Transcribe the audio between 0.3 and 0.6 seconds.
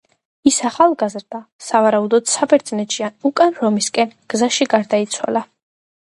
ის